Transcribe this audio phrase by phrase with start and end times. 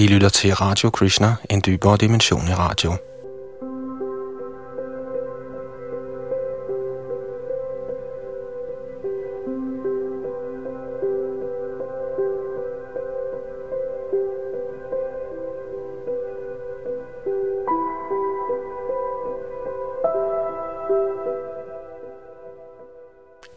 [0.00, 2.96] I lytter til Radio Krishna, en dybere dimension i radio.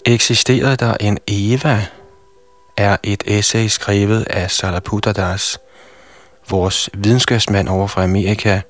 [0.05, 1.85] Eksisterede der en Eva,
[2.77, 5.59] er et essay skrevet af Salaputradas,
[6.49, 8.61] vores videnskabsmand over fra Amerika,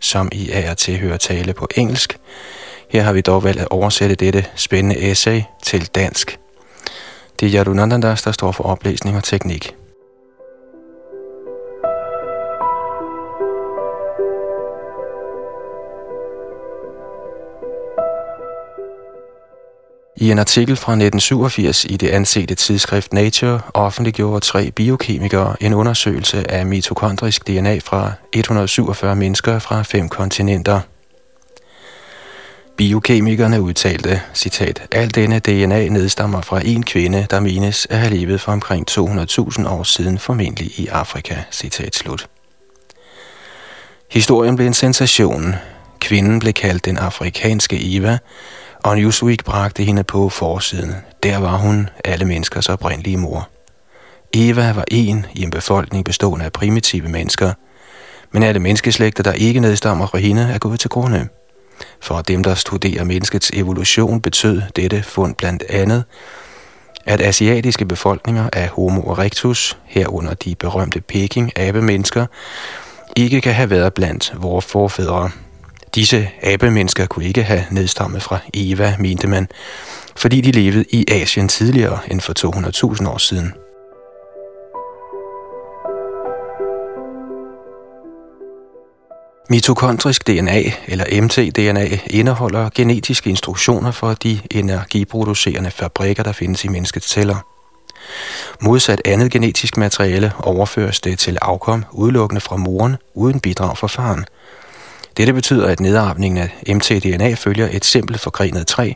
[0.00, 2.18] som I er til at høre tale på engelsk.
[2.88, 6.38] Her har vi dog valgt at oversætte dette spændende essay til dansk.
[7.40, 9.74] Det er Yadunandandas, der står for oplæsning og teknik.
[20.22, 26.50] I en artikel fra 1987 i det ansete tidsskrift Nature offentliggjorde tre biokemikere en undersøgelse
[26.50, 30.80] af mitokondrisk DNA fra 147 mennesker fra fem kontinenter.
[32.76, 38.40] Biokemikerne udtalte, citat, al denne DNA nedstammer fra en kvinde, der menes at have levet
[38.40, 42.28] for omkring 200.000 år siden, formentlig i Afrika, citat slut.
[44.10, 45.54] Historien blev en sensation.
[46.00, 48.18] Kvinden blev kaldt den afrikanske Eva,
[48.84, 50.94] og Newsweek bragte hende på forsiden.
[51.22, 53.48] Der var hun alle menneskers oprindelige mor.
[54.34, 57.52] Eva var en i en befolkning bestående af primitive mennesker,
[58.30, 61.28] men alle menneskeslægter, der ikke nedstammer fra hende, er gået til grunde.
[62.00, 66.04] For dem, der studerer menneskets evolution, betød dette fund blandt andet,
[67.06, 72.26] at asiatiske befolkninger af Homo erectus, herunder de berømte Peking-abemennesker,
[73.16, 75.30] ikke kan have været blandt vores forfædre.
[75.94, 79.48] Disse abemennesker kunne ikke have nedstammet fra Eva, mente man,
[80.16, 82.32] fordi de levede i Asien tidligere end for
[83.02, 83.52] 200.000 år siden.
[89.50, 97.10] Mitokondrisk DNA, eller mtDNA, indeholder genetiske instruktioner for de energiproducerende fabrikker, der findes i menneskets
[97.10, 97.46] celler.
[98.60, 104.24] Modsat andet genetisk materiale overføres det til afkom udelukkende fra moren uden bidrag fra faren–
[105.16, 108.92] dette betyder, at nedarvningen af mtDNA følger et simpelt forgrenet træ,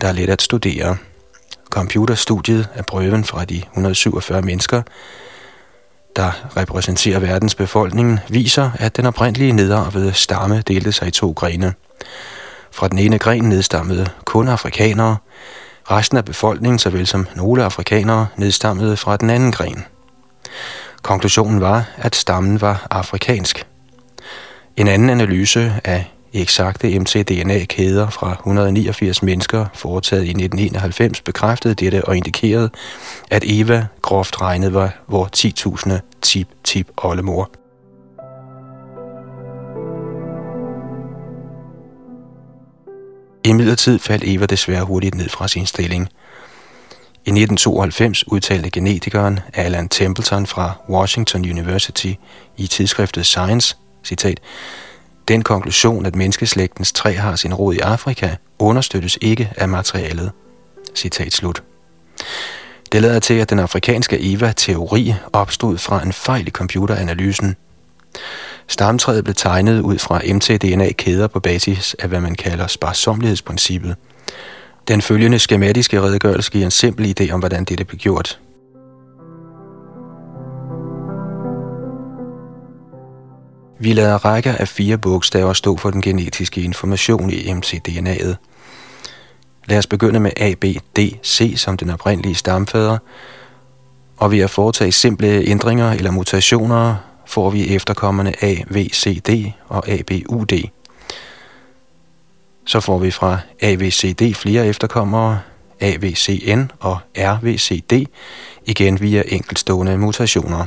[0.00, 0.96] der er let at studere.
[1.70, 4.82] Computerstudiet af prøven fra de 147 mennesker,
[6.16, 11.74] der repræsenterer verdens befolkning, viser, at den oprindelige nedarvede stamme delte sig i to grene.
[12.72, 15.16] Fra den ene gren nedstammede kun afrikanere,
[15.90, 19.84] resten af befolkningen, såvel som nogle afrikanere, nedstammede fra den anden gren.
[21.02, 23.66] Konklusionen var, at stammen var afrikansk.
[24.80, 32.16] En anden analyse af eksakte mtDNA-kæder fra 189 mennesker, foretaget i 1991, bekræftede dette og
[32.16, 32.70] indikerede,
[33.30, 35.92] at Eva groft regnet var vor 10.000
[36.22, 37.50] tip-tip-oldemor.
[43.44, 46.08] I midlertid faldt Eva desværre hurtigt ned fra sin stilling.
[47.26, 52.12] I 1992 udtalte genetikeren Alan Templeton fra Washington University
[52.56, 54.40] i tidsskriftet Science, Citat.
[55.28, 60.30] Den konklusion, at menneskeslægtens træ har sin rod i Afrika, understøttes ikke af materialet.
[60.94, 61.62] Citat slut.
[62.92, 67.56] Det lader til, at den afrikanske EVA-teori opstod fra en fejl i computeranalysen.
[68.68, 73.96] Stamtræet blev tegnet ud fra mtDNA-kæder på basis af, hvad man kalder sparsomlighedsprincippet.
[74.88, 78.38] Den følgende skematiske redegørelse giver en simpel idé om, hvordan dette blev gjort.
[83.82, 88.34] Vi lader rækker af fire bogstaver stå for den genetiske information i mcDNA'et.
[89.66, 90.64] Lad os begynde med A, B,
[90.96, 92.98] D, C som den oprindelige stamfader,
[94.16, 96.96] og ved at foretage simple ændringer eller mutationer
[97.26, 100.52] får vi efterkommerne A, V, C, D og A, B, U, D.
[102.66, 105.40] Så får vi fra A, V, C, D flere efterkommere,
[105.80, 108.06] A, V, C, N og R, V, C, D,
[108.66, 110.66] igen via enkeltstående mutationer.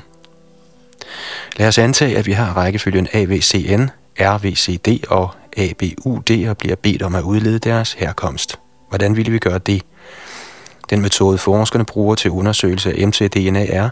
[1.58, 3.90] Lad os antage, at vi har rækkefølgen AVCN,
[4.20, 8.60] RVCD og ABUD og bliver bedt om at udlede deres herkomst.
[8.90, 9.82] Hvordan ville vi gøre det?
[10.90, 13.90] Den metode forskerne bruger til undersøgelse af mtDNA er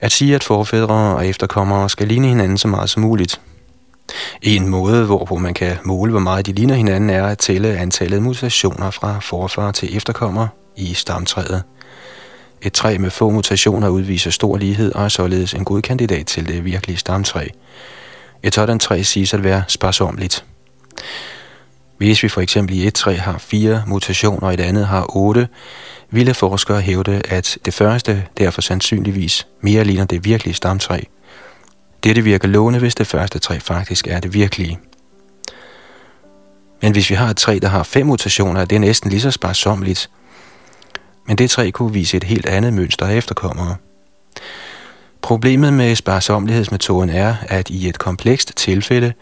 [0.00, 3.40] at sige, at forfædre og efterkommere skal ligne hinanden så meget som muligt.
[4.42, 8.22] En måde, hvorpå man kan måle, hvor meget de ligner hinanden, er at tælle antallet
[8.22, 11.62] mutationer fra forfar til efterkommer i stamtræet.
[12.66, 16.48] Et træ med få mutationer udviser stor lighed og er således en god kandidat til
[16.48, 17.48] det virkelige stamtræ.
[18.42, 20.44] Et sådan træ siges at være sparsomligt.
[21.98, 25.48] Hvis vi for eksempel i et træ har fire mutationer og et andet har otte,
[26.10, 31.00] ville forskere hævde, at det første derfor sandsynligvis mere ligner det virkelige stamtræ.
[32.04, 34.78] Dette virker lovende, hvis det første træ faktisk er det virkelige.
[36.82, 39.30] Men hvis vi har et træ, der har fem mutationer, er det næsten lige så
[39.30, 40.10] sparsomligt.
[41.26, 43.76] Men det træ kunne vise et helt andet mønster af efterkommere.
[45.22, 49.12] Problemet med sparsomlighedsmetoden er, at i et komplekst tilfælde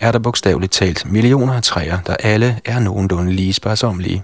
[0.00, 4.22] er der bogstaveligt talt millioner af træer, der alle er nogenlunde lige sparsomlige.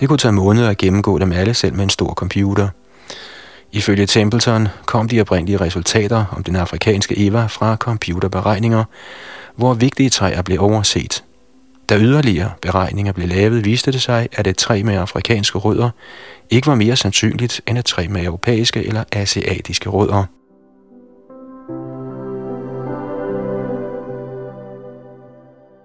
[0.00, 2.68] Det kunne tage måneder at gennemgå dem alle selv med en stor computer.
[3.72, 8.84] Ifølge Templeton kom de oprindelige resultater om den afrikanske Eva fra computerberegninger,
[9.56, 11.24] hvor vigtige træer blev overset.
[11.90, 15.90] Da yderligere beregninger blev lavet, viste det sig, at et træ med afrikanske rødder
[16.50, 20.24] ikke var mere sandsynligt end et træ med europæiske eller asiatiske rødder.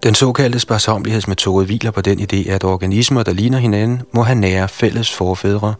[0.03, 4.69] Den såkaldte sparsomlighedsmetode hviler på den idé, at organismer, der ligner hinanden, må have nære
[4.69, 5.73] fælles forfædre,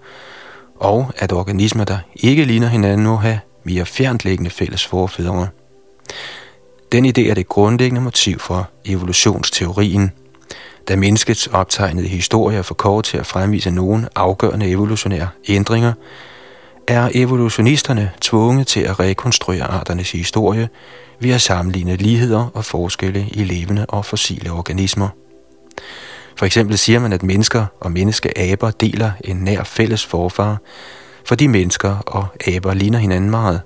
[0.80, 5.48] og at organismer, der ikke ligner hinanden, må have mere fjerntliggende fælles forfædre.
[6.92, 10.12] Den idé er det grundlæggende motiv for evolutionsteorien.
[10.88, 15.94] Da menneskets optegnede historie er for kort til at fremvise nogen afgørende evolutionære ændringer,
[16.88, 20.70] er evolutionisterne tvunget til at rekonstruere arternes historie
[21.20, 25.10] ved at sammenligne ligheder og forskelle i levende og fossile organismer.
[26.38, 30.58] For eksempel siger man, at mennesker og menneskeaber deler en nær fælles forfar,
[31.26, 33.62] fordi mennesker og aber ligner hinanden meget.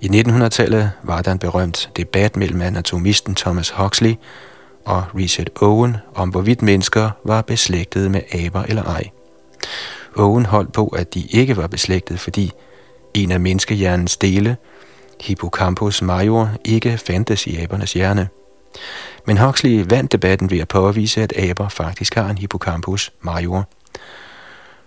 [0.00, 4.14] I 1900-tallet var der en berømt debat mellem anatomisten Thomas Huxley
[4.84, 9.10] og Richard Owen om, hvorvidt mennesker var beslægtede med aber eller ej.
[10.16, 12.52] Owen holdt på, at de ikke var beslægtede, fordi
[13.14, 14.56] en af menneskehjernens dele,
[15.20, 18.28] hippocampus major, ikke fandtes i abernes hjerne.
[19.26, 23.68] Men Huxley vandt debatten ved at påvise, at aber faktisk har en hippocampus major.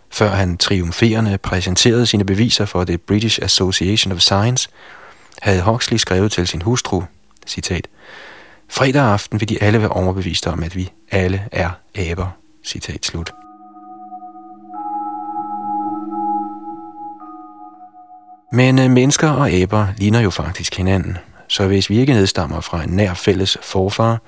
[0.09, 4.69] Før han triumferende præsenterede sine beviser for The British Association of Science,
[5.41, 7.03] havde Huxley skrevet til sin hustru,
[7.47, 7.87] citat,
[8.69, 12.27] Fredag aften vil de alle være overbeviste om, at vi alle er aber,
[12.65, 13.31] citat slut.
[18.51, 21.17] Men øh, mennesker og aber ligner jo faktisk hinanden.
[21.47, 24.21] Så hvis vi ikke nedstammer fra en nær fælles forfar,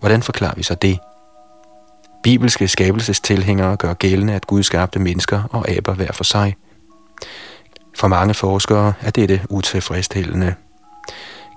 [0.00, 0.98] hvordan forklarer vi så det?
[2.22, 6.56] Bibelske skabelsestilhængere gør gældende, at Gud skabte mennesker og aber hver for sig.
[7.94, 10.54] For mange forskere er dette utilfredsstillende.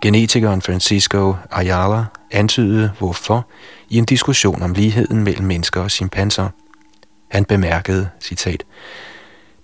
[0.01, 3.47] Genetikeren Francisco Ayala antydede hvorfor
[3.89, 6.49] i en diskussion om ligheden mellem mennesker og chimpanser.
[7.31, 8.63] Han bemærkede, citat,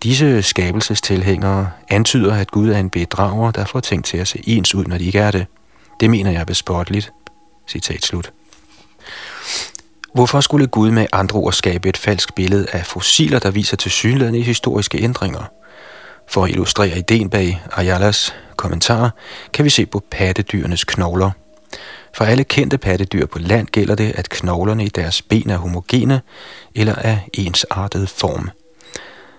[0.03, 4.75] Disse skabelsestilhængere antyder, at Gud er en bedrager, der får ting til at se ens
[4.75, 5.45] ud, når de ikke er det.
[5.99, 7.11] Det mener jeg er bespotteligt.
[7.67, 8.31] Citat slut.
[10.13, 13.91] Hvorfor skulle Gud med andre ord skabe et falsk billede af fossiler, der viser til
[13.91, 15.51] synlædende historiske ændringer?
[16.27, 19.15] For at illustrere ideen bag Ayalas kommentar,
[19.53, 21.31] kan vi se på pattedyrenes knogler.
[22.13, 26.21] For alle kendte pattedyr på land gælder det, at knoglerne i deres ben er homogene
[26.75, 28.49] eller af ensartet form.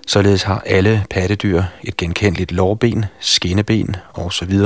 [0.07, 4.61] Således har alle pattedyr et genkendeligt lårben, skinneben osv.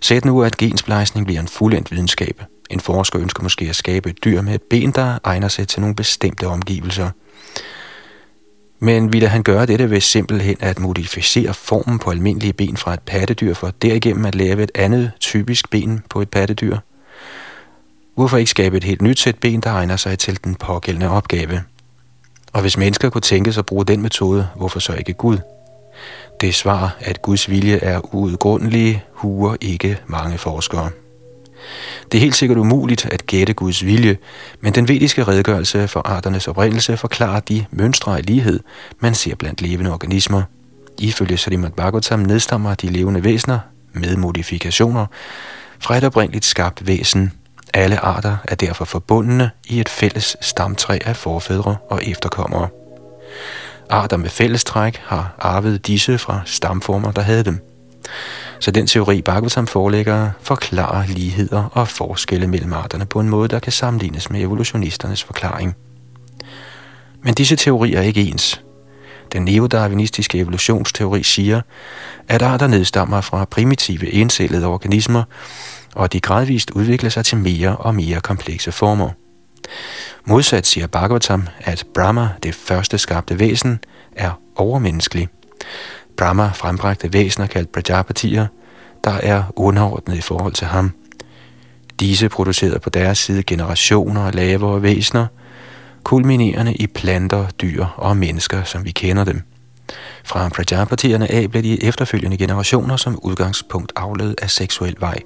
[0.00, 2.42] Sæt nu, at gensplejsning bliver en fuldendt videnskab.
[2.70, 5.80] En forsker ønsker måske at skabe et dyr med et ben, der egner sig til
[5.80, 7.10] nogle bestemte omgivelser.
[8.78, 13.00] Men ville han gøre dette ved simpelthen at modificere formen på almindelige ben fra et
[13.00, 16.78] pattedyr, for derigennem at lave et andet typisk ben på et pattedyr?
[18.14, 21.62] Hvorfor ikke skabe et helt nyt sæt ben, der egner sig til den pågældende opgave?
[22.52, 25.38] Og hvis mennesker kunne tænke sig at bruge den metode, hvorfor så ikke Gud?
[26.40, 30.90] Det svar, at Guds vilje er uudgrundelig, huer ikke mange forskere.
[32.12, 34.16] Det er helt sikkert umuligt at gætte Guds vilje,
[34.60, 38.60] men den vediske redegørelse for arternes oprindelse forklarer de mønstre af lighed,
[39.00, 40.42] man ser blandt levende organismer.
[40.98, 43.58] Ifølge Srimad Bhagavatam nedstammer de levende væsener
[43.92, 45.06] med modifikationer
[45.78, 47.32] fra et oprindeligt skabt væsen,
[47.74, 52.68] alle arter er derfor forbundne i et fælles stamtræ af forfædre og efterkommere.
[53.90, 57.60] Arter med fællestræk har arvet disse fra stamformer, der havde dem.
[58.60, 63.58] Så den teori, Bhagavatam forelægger, forklarer ligheder og forskelle mellem arterne på en måde, der
[63.58, 65.76] kan sammenlignes med evolutionisternes forklaring.
[67.22, 68.62] Men disse teorier er ikke ens.
[69.32, 71.60] Den neodarwinistiske evolutionsteori siger,
[72.28, 75.22] at arter nedstammer fra primitive encellede organismer,
[75.94, 79.10] og at de gradvist udvikler sig til mere og mere komplekse former.
[80.24, 83.78] Modsat siger Bhagavatam, at Brahma, det første skabte væsen,
[84.16, 85.28] er overmenneskelig.
[86.16, 88.46] Brahma frembragte væsener kaldt Prajapatier,
[89.04, 90.92] der er underordnet i forhold til ham.
[92.00, 95.26] Disse producerede på deres side generationer af lavere væsener,
[96.02, 99.42] kulminerende i planter, dyr og mennesker, som vi kender dem.
[100.24, 105.18] Fra Prajapatierne af blev de efterfølgende generationer som udgangspunkt afledt af seksuel vej.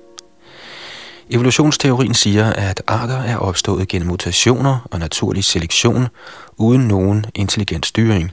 [1.31, 6.09] Evolutionsteorien siger, at arter er opstået gennem mutationer og naturlig selektion
[6.57, 8.33] uden nogen intelligent styring.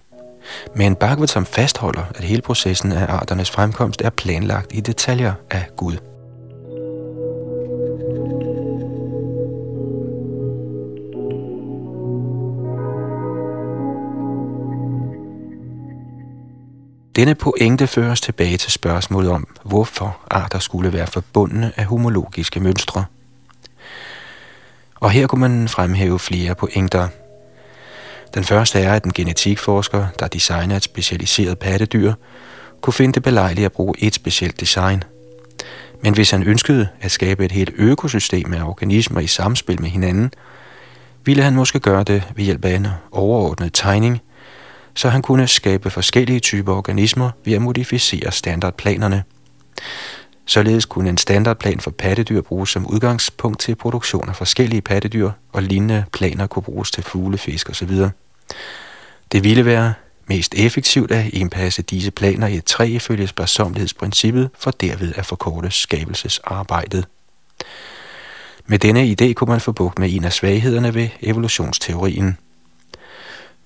[0.76, 5.98] Men Bhagavatam fastholder, at hele processen af arternes fremkomst er planlagt i detaljer af Gud.
[17.18, 23.06] Denne pointe føres tilbage til spørgsmålet om, hvorfor arter skulle være forbundne af homologiske mønstre.
[24.96, 27.08] Og her kunne man fremhæve flere pointer.
[28.38, 32.14] Den første er, at en genetikforsker, der designer et specialiseret pattedyr,
[32.82, 35.04] kunne finde det belejligt at bruge et specielt design.
[36.04, 40.32] Men hvis han ønskede at skabe et helt økosystem af organismer i samspil med hinanden,
[41.26, 44.22] ville han måske gøre det ved hjælp af en overordnet tegning,
[44.96, 49.24] så han kunne skabe forskellige typer organismer ved at modificere standardplanerne.
[50.46, 55.64] Således kunne en standardplan for pattedyr bruges som udgangspunkt til produktion af forskellige pattedyr, og
[55.64, 57.92] lignende planer kunne bruges til fugle, fisk osv.
[59.32, 59.94] Det ville være
[60.28, 65.72] mest effektivt at indpasse disse planer i et træ ifølge sparsomlighedsprincippet, for derved at forkorte
[65.72, 67.06] skabelsesarbejdet.
[68.66, 72.38] Med denne idé kunne man få bugt med en af svaghederne ved evolutionsteorien–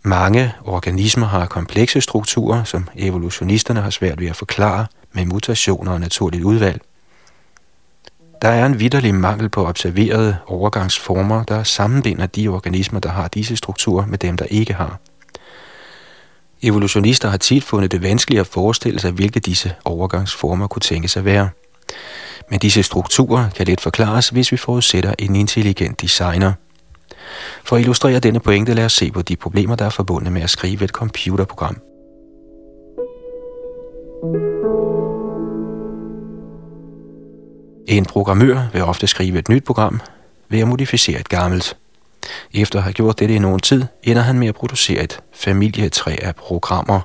[0.03, 5.99] mange organismer har komplekse strukturer, som evolutionisterne har svært ved at forklare med mutationer og
[5.99, 6.81] naturligt udvalg.
[8.41, 13.55] Der er en vidderlig mangel på observerede overgangsformer, der sammenbinder de organismer, der har disse
[13.55, 14.99] strukturer, med dem, der ikke har.
[16.61, 21.25] Evolutionister har tit fundet det vanskeligt at forestille sig, hvilke disse overgangsformer kunne tænkes at
[21.25, 21.49] være.
[22.49, 26.53] Men disse strukturer kan let forklares, hvis vi forudsætter en intelligent designer–
[27.65, 30.41] for at illustrere denne pointe, lad os se på de problemer, der er forbundet med
[30.41, 31.77] at skrive et computerprogram.
[37.91, 40.01] En programmør vil ofte skrive et nyt program
[40.49, 41.77] ved at modificere et gammelt.
[42.53, 46.15] Efter at have gjort dette i nogen tid, ender han med at producere et familietræ
[46.21, 47.01] af programmer.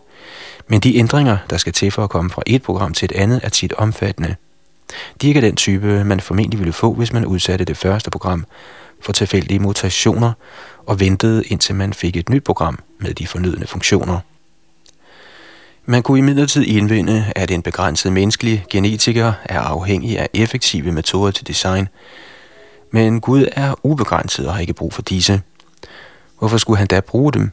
[0.69, 3.41] Men de ændringer, der skal til for at komme fra et program til et andet,
[3.43, 4.37] er tit omfattende.
[5.23, 8.45] De er ikke den type, man formentlig ville få, hvis man udsatte det første program
[9.03, 10.33] for tilfældige mutationer
[10.87, 14.21] og ventede indtil man fik et nyt program med de fornødne funktioner.
[15.89, 21.47] Man kunne imidlertid indvende, at en begrænset menneskelig genetiker er afhængig af effektive metoder til
[21.47, 21.89] design,
[22.91, 25.43] men Gud er ubegrænset og har ikke brug for disse.
[26.39, 27.51] Hvorfor skulle han da bruge dem?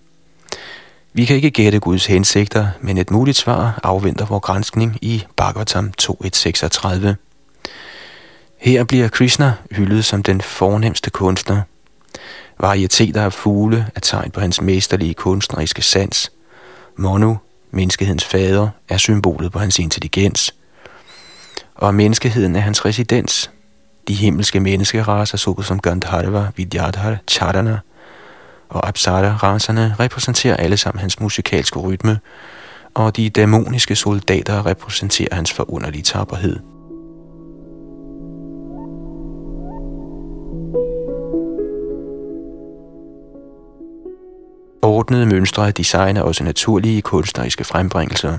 [1.13, 5.93] Vi kan ikke gætte Guds hensigter, men et muligt svar afventer vores grænskning i Bhagavatam
[6.01, 7.07] 2.1.36.
[8.57, 11.61] Her bliver Krishna hyldet som den fornemmeste kunstner.
[12.59, 16.31] Varieteter af fugle er tegn på hans mesterlige kunstneriske sans.
[16.95, 17.37] Monu,
[17.73, 20.55] menneskehedens fader, er symbolet på hans intelligens.
[21.75, 23.51] Og menneskeheden er hans residens.
[24.07, 27.79] De himmelske menneskeraser, såsom Gandharva, Vidyadhar, Chadana
[28.69, 32.19] og Apsara-raserne, repræsenterer alle sammen hans musikalske rytme,
[32.93, 36.72] og de dæmoniske soldater repræsenterer hans forunderlige tapperhed.
[44.93, 48.37] Ordnede mønstre af design er også naturlige kunstneriske frembringelser.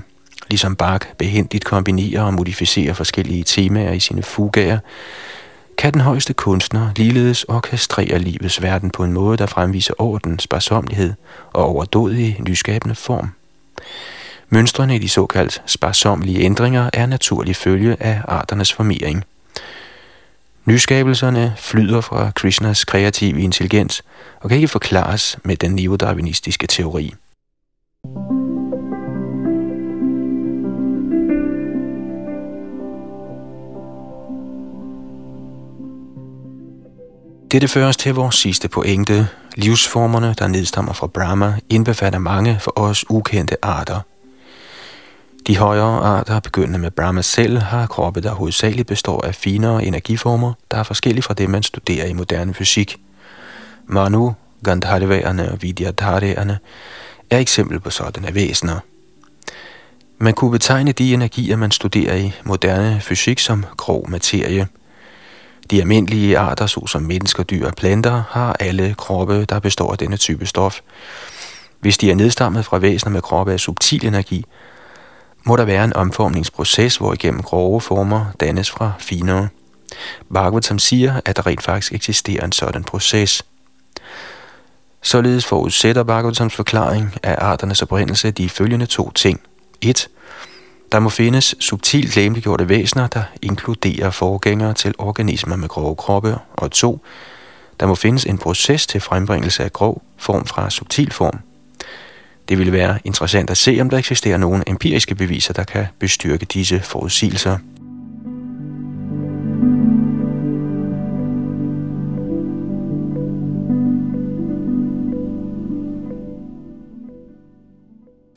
[0.49, 4.79] Ligesom Bach behendigt kombinerer og modificerer forskellige temaer i sine fugager,
[5.77, 11.13] kan den højeste kunstner ligeledes orkestrere livets verden på en måde, der fremviser orden, sparsomlighed
[11.53, 13.29] og overdådig nyskabende form.
[14.49, 19.23] Mønstrene i de såkaldt sparsomlige ændringer er naturlig følge af arternes formering–
[20.65, 24.03] Nyskabelserne flyder fra Krishnas kreative intelligens
[24.41, 27.13] og kan ikke forklares med den neodarwinistiske teori.
[37.51, 39.27] Dette fører os til vores sidste pointe.
[39.55, 43.99] Livsformerne, der nedstammer fra Brahma, indbefatter mange for os ukendte arter–
[45.47, 50.53] de højere arter, begyndende med Brahma selv, har kroppe, der hovedsageligt består af finere energiformer,
[50.71, 52.97] der er forskellige fra det, man studerer i moderne fysik.
[53.87, 56.59] Manu, Gandharvaerne og Vidyadharerne
[57.29, 58.79] er eksempel på sådanne væsener.
[60.17, 64.67] Man kunne betegne de energier, man studerer i moderne fysik som grov materie.
[65.71, 70.17] De almindelige arter, såsom mennesker, dyr og planter, har alle kroppe, der består af denne
[70.17, 70.79] type stof.
[71.79, 74.45] Hvis de er nedstammet fra væsener med kroppe af subtil energi,
[75.45, 79.47] må der være en omformningsproces, hvor igennem grove former dannes fra finere.
[80.33, 83.45] Bhagavatam siger, at der rent faktisk eksisterer en sådan proces.
[85.01, 89.41] Således forudsætter Bhagavatams forklaring af arternes oprindelse de følgende to ting.
[89.81, 90.07] 1.
[90.91, 96.37] Der må findes subtilt læmeliggjorte væsener, der inkluderer forgængere til organismer med grove kroppe.
[96.53, 96.99] Og 2.
[97.79, 101.39] Der må findes en proces til frembringelse af grov form fra subtil form.
[102.49, 106.45] Det ville være interessant at se, om der eksisterer nogle empiriske beviser, der kan bestyrke
[106.45, 107.57] disse forudsigelser.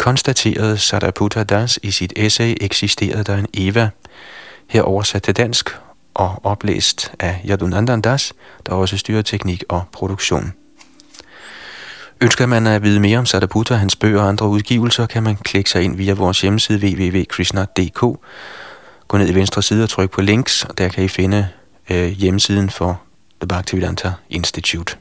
[0.08, 3.90] konstaterede Sariputta Das i sit essay Eksisterede der en Eva,
[4.68, 5.70] her oversat til dansk
[6.14, 8.32] og oplæst af Yadunandan Das,
[8.66, 10.52] der også styrer teknik og produktion.
[12.20, 15.70] Ønsker man at vide mere om Sariputta, hans bøger og andre udgivelser, kan man klikke
[15.70, 18.00] sig ind via vores hjemmeside www.krishna.dk.
[19.08, 21.48] Gå ned i venstre side og tryk på links, og der kan I finde
[21.90, 23.02] øh, hjemmesiden for
[23.40, 24.96] The Bhaktivedanta Institute.